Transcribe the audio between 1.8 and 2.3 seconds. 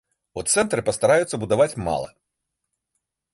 мала.